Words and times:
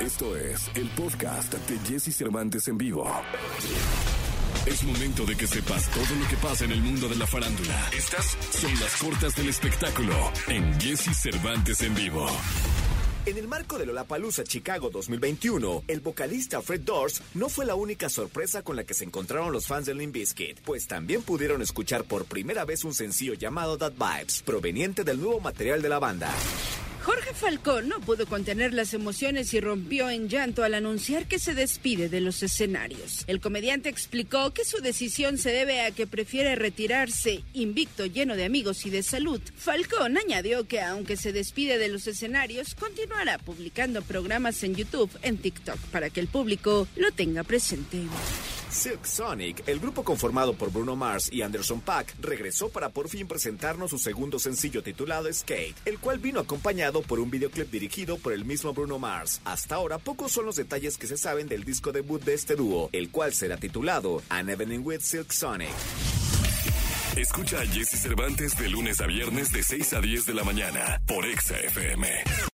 Esto 0.00 0.34
es 0.34 0.70
el 0.76 0.88
podcast 0.90 1.52
de 1.52 1.78
Jesse 1.80 2.16
Cervantes 2.16 2.66
en 2.68 2.78
vivo. 2.78 3.06
Es 4.64 4.82
momento 4.82 5.26
de 5.26 5.36
que 5.36 5.46
sepas 5.46 5.90
todo 5.90 6.16
lo 6.18 6.26
que 6.26 6.36
pasa 6.36 6.64
en 6.64 6.72
el 6.72 6.80
mundo 6.80 7.06
de 7.06 7.16
la 7.16 7.26
farándula. 7.26 7.90
Estas 7.94 8.38
son 8.50 8.72
las 8.80 8.96
cortas 8.96 9.36
del 9.36 9.50
espectáculo 9.50 10.14
en 10.48 10.80
Jesse 10.80 11.14
Cervantes 11.14 11.82
en 11.82 11.94
vivo. 11.94 12.26
En 13.26 13.36
el 13.36 13.46
marco 13.46 13.76
de 13.76 13.84
Lollapalooza 13.84 14.42
Chicago 14.42 14.88
2021, 14.88 15.84
el 15.86 16.00
vocalista 16.00 16.62
Fred 16.62 16.80
Durst 16.80 17.20
no 17.34 17.50
fue 17.50 17.66
la 17.66 17.74
única 17.74 18.08
sorpresa 18.08 18.62
con 18.62 18.76
la 18.76 18.84
que 18.84 18.94
se 18.94 19.04
encontraron 19.04 19.52
los 19.52 19.66
fans 19.66 19.84
de 19.84 19.94
Limp 19.94 20.14
Bizkit, 20.14 20.60
pues 20.62 20.86
también 20.86 21.20
pudieron 21.22 21.60
escuchar 21.60 22.04
por 22.04 22.24
primera 22.24 22.64
vez 22.64 22.84
un 22.84 22.94
sencillo 22.94 23.34
llamado 23.34 23.76
That 23.76 23.92
Vibes, 23.92 24.40
proveniente 24.46 25.04
del 25.04 25.20
nuevo 25.20 25.40
material 25.40 25.82
de 25.82 25.88
la 25.90 25.98
banda. 25.98 26.32
Jorge 27.10 27.34
Falcón 27.34 27.88
no 27.88 27.98
pudo 27.98 28.24
contener 28.24 28.72
las 28.72 28.94
emociones 28.94 29.52
y 29.52 29.60
rompió 29.60 30.08
en 30.10 30.28
llanto 30.28 30.62
al 30.62 30.74
anunciar 30.74 31.26
que 31.26 31.40
se 31.40 31.54
despide 31.54 32.08
de 32.08 32.20
los 32.20 32.40
escenarios. 32.44 33.24
El 33.26 33.40
comediante 33.40 33.88
explicó 33.88 34.52
que 34.52 34.64
su 34.64 34.78
decisión 34.80 35.36
se 35.36 35.50
debe 35.50 35.80
a 35.80 35.90
que 35.90 36.06
prefiere 36.06 36.54
retirarse 36.54 37.42
invicto, 37.52 38.06
lleno 38.06 38.36
de 38.36 38.44
amigos 38.44 38.86
y 38.86 38.90
de 38.90 39.02
salud. 39.02 39.40
Falcón 39.56 40.18
añadió 40.18 40.68
que 40.68 40.82
aunque 40.82 41.16
se 41.16 41.32
despide 41.32 41.78
de 41.78 41.88
los 41.88 42.06
escenarios, 42.06 42.76
continuará 42.76 43.38
publicando 43.38 44.02
programas 44.02 44.62
en 44.62 44.76
YouTube, 44.76 45.10
en 45.22 45.38
TikTok, 45.38 45.80
para 45.90 46.10
que 46.10 46.20
el 46.20 46.28
público 46.28 46.86
lo 46.94 47.10
tenga 47.10 47.42
presente. 47.42 48.04
Silk 48.70 49.04
Sonic, 49.04 49.66
el 49.66 49.80
grupo 49.80 50.04
conformado 50.04 50.54
por 50.54 50.72
Bruno 50.72 50.96
Mars 50.96 51.28
y 51.32 51.42
Anderson 51.42 51.80
Paak, 51.80 52.14
regresó 52.20 52.68
para 52.68 52.90
por 52.90 53.08
fin 53.08 53.26
presentarnos 53.26 53.90
su 53.90 53.98
segundo 53.98 54.38
sencillo 54.38 54.82
titulado 54.82 55.32
Skate, 55.32 55.76
el 55.84 55.98
cual 55.98 56.18
vino 56.18 56.40
acompañado 56.40 57.02
por 57.02 57.20
un 57.20 57.30
videoclip 57.30 57.70
dirigido 57.70 58.18
por 58.18 58.32
el 58.32 58.44
mismo 58.44 58.72
Bruno 58.72 58.98
Mars. 58.98 59.40
Hasta 59.44 59.74
ahora, 59.74 59.98
pocos 59.98 60.32
son 60.32 60.46
los 60.46 60.56
detalles 60.56 60.98
que 60.98 61.06
se 61.06 61.16
saben 61.16 61.48
del 61.48 61.64
disco 61.64 61.92
debut 61.92 62.22
de 62.22 62.34
este 62.34 62.56
dúo, 62.56 62.90
el 62.92 63.10
cual 63.10 63.34
será 63.34 63.56
titulado 63.56 64.22
An 64.28 64.48
Evening 64.48 64.80
with 64.84 65.00
Silk 65.00 65.32
Sonic. 65.32 65.70
Escucha 67.16 67.60
a 67.60 67.66
Jesse 67.66 68.00
Cervantes 68.00 68.56
de 68.56 68.68
lunes 68.68 69.00
a 69.00 69.06
viernes 69.06 69.52
de 69.52 69.62
6 69.62 69.94
a 69.94 70.00
10 70.00 70.26
de 70.26 70.34
la 70.34 70.44
mañana 70.44 71.00
por 71.06 71.26
Exa 71.26 71.58
FM. 71.58 72.49